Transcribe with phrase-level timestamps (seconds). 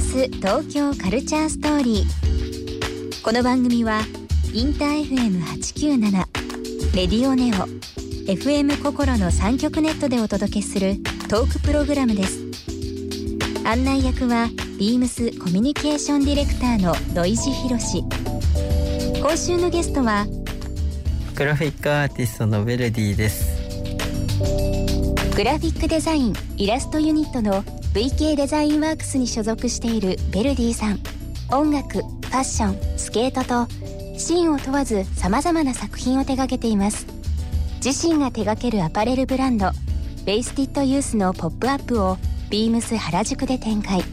[0.00, 3.22] ムス東京カルチャーストーリー。
[3.22, 4.00] この番組は
[4.54, 7.66] インター FM897 レディオネオ
[8.26, 10.96] FM 心の3極ネットでお届けする
[11.28, 12.40] トークプログラムです。
[13.66, 18.02] 案内役はビームスコミュニケーションディレクターの土井博志
[19.20, 20.24] 今週のゲストは
[21.34, 23.60] グラフィックアーティストのベルディです。
[25.36, 27.62] グラフィックデザインイラストユニットの
[27.92, 31.00] VK デザインワークスに所属しているベルディさん。
[31.50, 33.66] 音楽ファッションスケートと
[34.16, 37.04] シーンを問わず様々な作品を手掛けています。
[37.84, 39.70] 自身が手掛けるアパレルブランド
[40.24, 42.16] ベイスティッドユースのポップアップを
[42.48, 44.04] ビームス原宿で展開。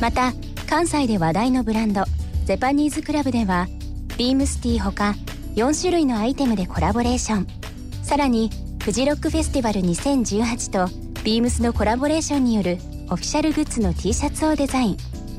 [0.00, 0.32] また
[0.68, 2.02] 関西で話題のブランド
[2.46, 3.68] ゼパニーズクラブでは
[4.18, 5.14] ビームスティーほか
[5.54, 7.46] 4種類のアイテムでコラボレーション。
[8.02, 8.50] さらに
[8.82, 12.78] フジロックフェスティバル2018とビームスのコラボレーションによる
[13.12, 14.96] オフィシャルグッズの T シャツをデザイン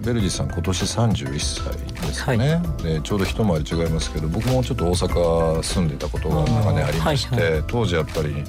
[0.00, 8.42] ベルディさん今年31歳ですかね、でちょうど一回り違いますけど僕もちょっと大阪住んでたことが長年ありまして、はいは当時やっぱり、ま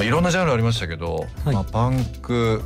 [0.00, 1.54] あ、いろんなジャンルありましたけど、はい。
[1.54, 2.62] まあ、パンク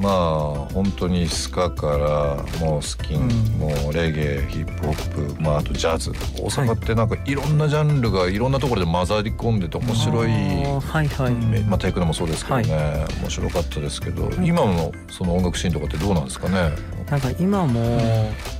[0.00, 6.10] まあ本当にスカからもうスキン、もうレゲエヒップホップ、まあ、あとジャズ。
[6.10, 10.28] 大阪ってなんかいろんなジャンルがいろんなところで混ざり込んでて面白い。
[10.28, 16.70] はいはい、えまあ、テクノもそうですけどね、面白かったですけど今のその音楽シーンとかってどうなんですかね？
[17.10, 17.98] なんか今も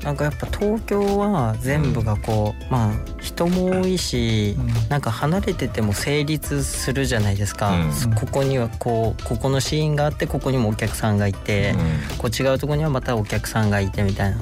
[0.03, 4.57] なんかやっぱ東京は全部がこう、まあ人も多いし、
[4.89, 8.15] なんか離れてても成立するじゃないですか、うん。
[8.15, 11.75] ここにはこうここのシーンがあってここにもお客さんがいて、
[12.19, 14.39] こう違うところにはまたお客さんがいてみたいな。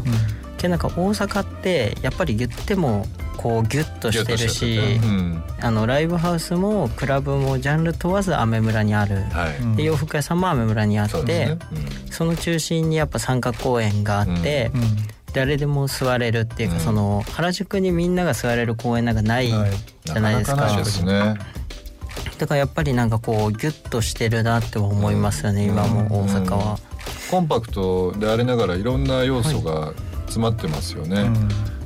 [0.61, 3.07] けどなんか大阪ってやっぱり言っても
[3.37, 5.43] こうギュッとしてるし、うん。
[5.61, 9.23] あのライブハウスもクラブもジャンル問わずアメ村にある。
[9.31, 11.59] はい、で洋服屋さんもアメ村にあってそうですね、
[12.11, 14.71] その中心にやっぱ三角公園があって、
[15.33, 16.81] 誰でも座れるっていうか、うん。
[16.83, 21.37] その原宿にみんなが座れる公園なんかないじゃないですか,、
[22.39, 26.79] だからやっぱりなんかこうギュッとしてるなって思いますよね、今も大阪は。
[27.31, 29.95] コンパクトでありながらいろんな要素が
[30.31, 31.29] 詰まってますよね、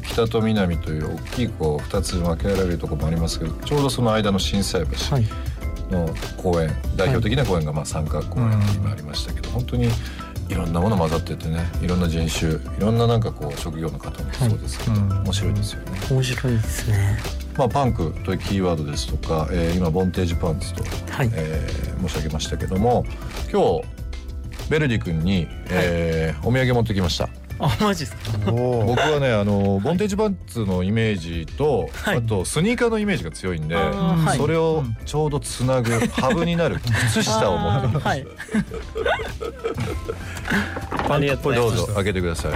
[0.06, 5.26] 北と南という大きいこう2つ分けられるところもありますけどちょうどその間の心斎橋はい。
[5.90, 9.88] の公園、代表的な公園がまあ三角公園って今ありましたけど、本当に
[10.48, 15.98] いろんなもの混ざっててねいろんな人種いろんななんかこう職業の方もそうですけど、面白いですよね。
[16.10, 17.18] 面白いですね。
[17.56, 20.82] まあ、パンクというキーワードですとか、えー今ボンテージパンツと、
[21.12, 21.30] はい。
[21.34, 23.04] えー申し上げましたけども
[23.50, 23.82] 今日
[24.70, 27.28] ベルディ君に、えーお土産持ってきました。
[27.66, 28.50] あマジですか？
[28.50, 38.08] 僕はねあのボンテージパンツのイメージと、はいあとスニーカーのイメージが強いんで、はいそれをちょうどつなぐハブになる靴下を持ってきました。
[38.10, 38.26] はい。
[41.08, 42.52] パンツこれどうぞ開けてください。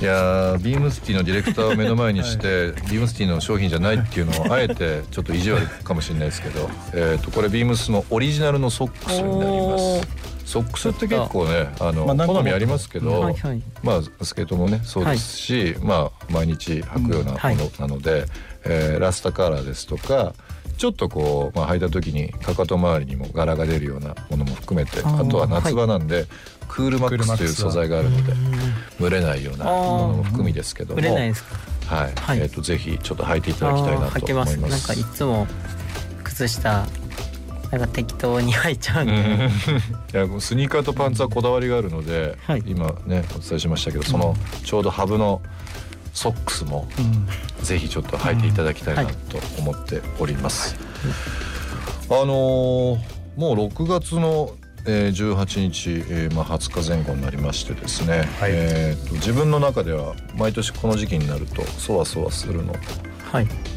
[0.00, 10.19] いやービームスティのディレクターを目の前にして、ビームスティの商品じゃないっていうのをあえてちょっと意地悪かもしれないですけど、えっとこれビームスのオリジナルのソックスになります。
[10.50, 13.62] ソックスって結構ねあの、まあ好みありますけど、はいはい。
[13.84, 17.56] まあスケートもねそうですし、まあ毎日履くようなもはい。
[17.56, 18.26] のなので、
[18.64, 20.34] えーラスタカラーですとか
[20.76, 26.26] ちょっとこう、まあ、履いた時にかかと周りにも柄が出るようなものも含めてあとは夏場なんで、
[26.66, 28.32] クールマックスという素材があるので
[28.98, 31.14] 蒸れないようなものも含みですけども。
[31.14, 31.32] はい、
[31.86, 32.40] はい。
[32.40, 34.18] えっ、とぜひちょっと履いていただきたいなと。
[34.18, 34.56] 思います。
[34.58, 35.46] なんかいつも
[36.24, 36.86] 靴下
[37.70, 39.12] なんか適当に履いちゃうんで。
[39.12, 39.20] うん。
[40.28, 42.62] いやスニーカーとパンツはこだわりがあるので、はい。
[42.66, 45.40] 今ねお伝えしましたけどそのちょうどハブの
[46.12, 46.88] ソックスも
[47.62, 49.12] ぜひちょっと履いていただきたいなと
[49.58, 50.76] 思っております。
[52.10, 52.98] あのー
[53.36, 54.50] もう6月の
[54.86, 58.50] えー、18日、えーまあ、20日前後になりましてですね、はい。
[58.52, 62.72] えーと自分の中では毎年この時期になるとそわそわするの。
[62.72, 63.09] はい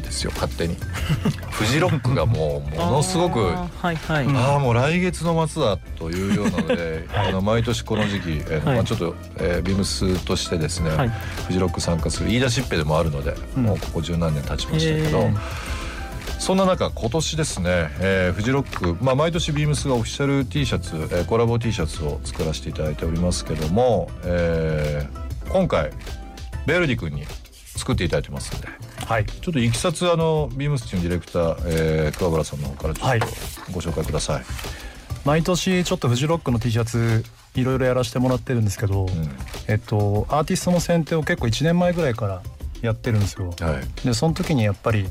[0.02, 0.76] ですよ勝手に。
[1.50, 8.76] フジロックがもうものすごくあーはいはい、ああもう来月の末だというようなので、 あの毎年この時期、えーはい。
[8.76, 11.10] まあ、ちょっと、えービームスとしてですね、はい。
[11.46, 13.62] フジロック参加する言い出しっぺでもあるので、うん。
[13.64, 15.36] もうここ十何年経ちましたけど、へー。
[16.38, 25.90] そんな中今年ですね、えーフジロック、まあ、毎年ビームスがオフィシャル T シャツ、えーコラボ T シャツを作らせていただいておりますけども、えー今回
[26.66, 27.24] ベルディ君に
[27.76, 28.68] 作っていただいてますんで。
[29.06, 29.26] はい。
[29.26, 33.18] ちょっといきさつあのビームスチームディレクター、えー桑原さんの方からちょはい。
[33.18, 33.26] っと
[33.72, 34.44] ご紹介ください。
[35.24, 37.24] 毎年ちょっとフジロックの T シャツ
[37.54, 39.10] いろいろやらせてもらってるんですけど、うん。
[39.68, 42.42] えっとアーティストの選定を結構1年前ぐらいから
[42.82, 43.54] やってるんですよ。
[43.60, 44.06] はい。
[44.06, 45.06] でその時にやっぱり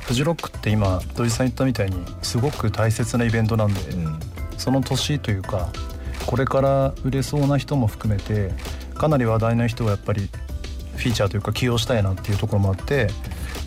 [0.00, 4.18] フジロックって今土井さん言ったみたいにすごく大切なイベントなんで、うん。
[4.56, 5.68] その年というか
[6.26, 8.50] これから売れそうな人も含めて
[8.94, 10.28] かなり話題な人をやっぱり
[10.96, 13.08] フィーチャーというか起用したいなっていうところもあって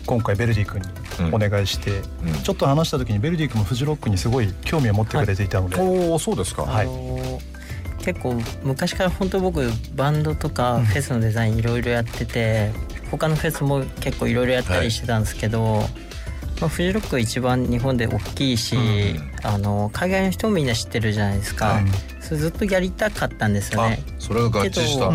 [0.06, 2.32] 今回ベルディ君にお願いして、うん。
[2.42, 6.62] ちょっと話した時にベルディ君もフジロックにすごい興味を持ってくれていたので、おおそうですか。
[6.62, 6.86] はい。
[6.86, 7.38] あの
[7.98, 12.72] 結構昔から本当僕バンドとかフェスのデザインいろいろやってて、
[13.10, 15.84] 他のフェスも結構いろいろやったりしてたんですけど、
[16.60, 19.30] まあ、フジロックが一番日本で大きいし、うん。
[19.42, 21.84] あの海外の人もみんな知ってるじゃないですか、はい
[22.20, 24.04] それずっとやりたかったんですよあね。
[24.20, 25.10] それが合致した。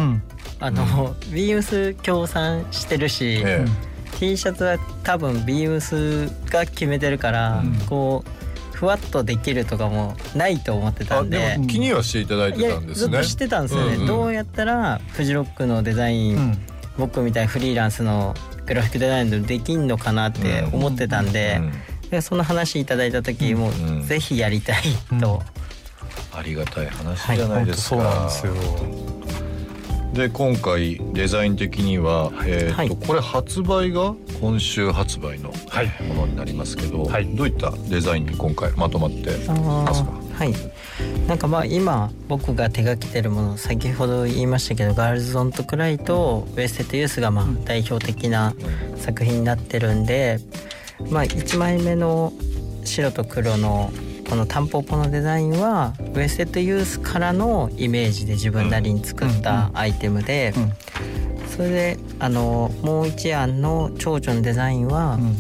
[0.60, 0.90] けどうん。
[0.90, 3.66] あの、ビームス協賛してるし、え
[4.20, 7.74] T シャツは多分ビームスが決めてるから、うん。
[7.88, 11.38] こうふわっとできるとかもないと思ってえあたんで。
[11.38, 13.12] でも気にはしていただいてたんですね。
[13.12, 14.08] ずっと知ってたんですよね、うんうん。
[14.08, 16.58] どうやったらフジロックのデザイン、うん。
[16.98, 18.34] 僕みたいなフリーランスの
[18.66, 21.62] グラフィックデザインでできんのかなって思ってたんで,、
[22.10, 24.82] でその話いただいた時、もうぜひやりたい
[25.20, 25.42] と、
[26.34, 27.96] ありがたい話じゃないですか。
[27.96, 28.54] そうなんですよ
[30.16, 32.90] で今回デザイン的には、えーとはい。
[32.90, 35.92] これ発売が今週発売のはい。
[36.04, 37.36] ものになりますけど、はい。
[37.36, 40.10] どういったデザインに今回まとまってあますか？
[40.12, 40.54] ーはい。
[41.28, 48.54] なんかまあ今僕が手がけてるもの先ほど言いましたけど「Girls Don't Cry」と「Wasted Youth」がまあ代表的な
[48.98, 50.40] 作品になってるんで
[51.10, 52.32] まあ1枚目の
[52.86, 53.92] 白と黒の
[54.30, 60.74] このタンポポのデザインは Wasted Youth からのイメージで自分なりに作ったアイテムでうん。
[61.56, 65.36] それであのもう一案の蝶々のデザインは、うん。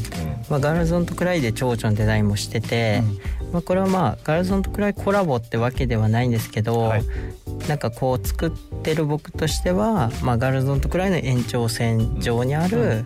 [0.50, 3.02] まあ、 Girls Don't Cry で蝶々のデザインもしてて、
[3.52, 7.04] まあ、これはまあ Girls Don't Cry コラボってわけではないんですけど、はい。
[7.68, 8.52] なんかこう作っ
[8.84, 13.06] てる僕としては、まあ、 Girls Don't Cry の延長線上にある、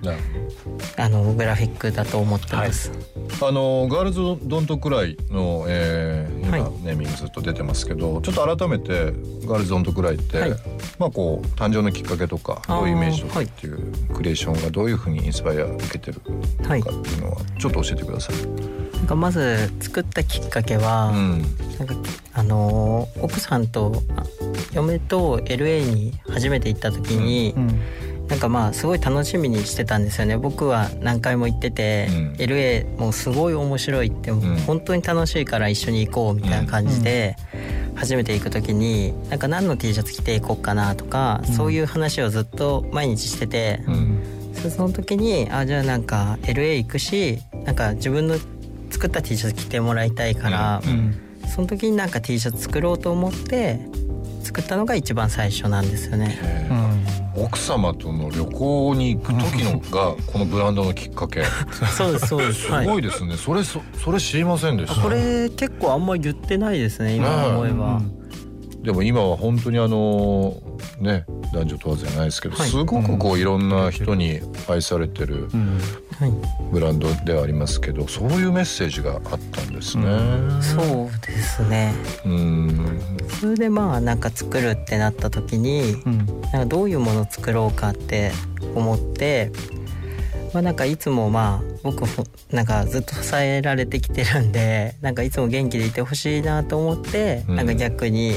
[0.98, 2.92] あのグラフィックだと思ってます。
[2.92, 3.09] ほど
[3.42, 6.72] あの Girls Don't Cry の、えー今、はい。
[6.84, 9.14] ネーミングずっと出てますけどちょっと改めて
[9.48, 10.50] Girls Don't Cry って、はい。
[10.98, 16.22] まあこう誕生のきっかけとかどういうイメージとかっていうクリエーションがどういうふうにインスパイア受けてる
[16.62, 18.36] のはいかっていうのはちょっと教えてください。
[18.98, 21.42] なんかまず作ったきっかけは、うん。
[21.78, 21.96] なんか
[22.34, 24.24] あのー奥さんとあ
[24.74, 27.82] 嫁と LA に初めて行った時に、うん
[28.30, 30.38] なんかまあすごい楽しみにしてたんですよね。
[30.38, 32.34] 僕は何回も行ってて、うん。
[32.34, 34.58] LA もうすごい面白いってもううん。
[34.60, 37.36] 本当に楽しいから一緒に行こうみたいな感じで
[37.96, 44.20] 初めて行く時になんか何の T シャツ着ていこうかなとか、そういう話をずっと毎日してて、うん。
[44.54, 48.36] そその時にあじゃあなんか LA 行くしなんか自分の
[48.92, 51.20] 作った T シャツ着てもらいたいから、うん。
[51.48, 53.80] その時になんか T シャツ作ろうと思って
[54.44, 56.38] 作ったのが一番最初なんですよね。
[57.44, 61.44] 奥様との旅行に行く時のがこのブランドのきっかけ。
[61.98, 62.62] そうですそうです。
[62.64, 65.02] すごいですね、それそそれ知りませんでした？
[65.02, 68.02] これ結構あんま言ってないですね今思えば。
[68.84, 70.56] でも今は本当にあの
[71.00, 72.70] ね男女問わずじゃないですけど、はい。
[72.70, 75.48] すごくこういろんな人に愛されてる
[76.72, 79.22] ブランドではありますけどそういうメッセージがあっ
[79.52, 80.06] たんですね。
[80.62, 81.94] そうですね。
[82.26, 83.18] うん。
[83.40, 86.18] それでまあなんか作るってなった時にうん。
[86.26, 88.32] なんかどういうものを作ろうかって
[88.76, 89.52] 思って。
[90.52, 97.56] まあ、なんかいつもまあ僕ほなんかずっと支えられてきてるんでなんかいつも元気でいてほしいなと思って、うん。
[97.56, 98.34] なんか逆に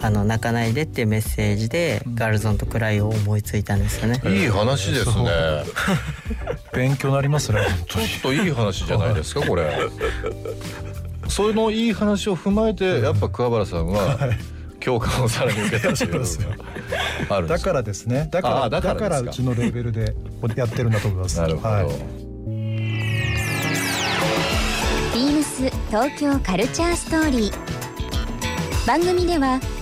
[0.00, 4.20] あの泣かないでっていうメッセージで、ガールズオンとクライを思いついたんですよね。
[4.26, 5.30] いい話ですね。
[6.74, 9.78] 勉強になりますねちょっといい話じゃないですかこれ。
[11.28, 14.16] そのいい話を踏まえてやっぱ桑原さんは
[14.78, 16.38] 共感をさらに受けたっていうあるんです
[17.48, 18.28] だからですね。
[18.30, 20.14] だからだだからうちのレーベルで
[20.54, 21.40] やってるんだと思います。
[21.40, 21.68] なるほど。
[21.68, 21.86] はい。
[21.86, 28.86] ビームス東京カルチャーストーリー。
[28.86, 29.58] 番組では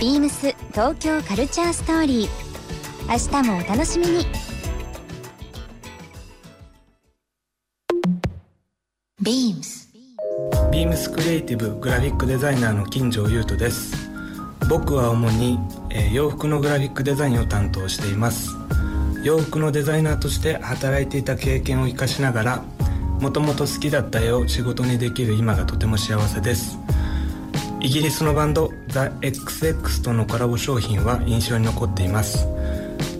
[0.00, 2.28] ビームス東京カルチャーストーリー。
[3.08, 4.26] 明日もお楽しみに。
[9.20, 9.92] ビームス。
[10.70, 14.08] ビームスクリエイティブグラフィックデザイナーの金城優斗です。
[14.70, 15.58] 僕は主に、
[15.90, 18.50] え、洋服のグラフィックデザインを担当しています。
[19.24, 22.64] 洋服のデザイナーとして働いていた経験を生かしながら
[23.20, 26.78] もともと好きだった絵を仕事にできる今がとても幸せです。
[27.80, 32.46] イギリスのバンド THEXX とのコラボ商品は印象に残っています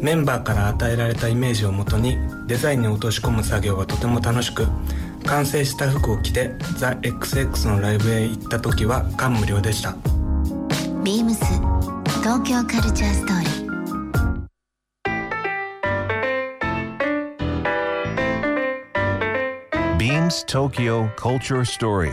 [0.00, 4.66] メンバーから与えられたイメージをもとにデザインに落とし込む作業がとても楽しく
[5.26, 6.50] 完成した服を着て
[6.80, 9.96] THEXX のライブへ行った時は感無量でした
[11.04, 11.44] ビームス
[12.20, 13.68] 東京カルチャーストーリー
[19.98, 22.12] Beams Tokyo Culture Story.